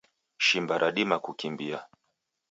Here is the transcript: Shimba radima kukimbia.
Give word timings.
Shimba 0.45 0.75
radima 0.83 1.17
kukimbia. 1.25 1.79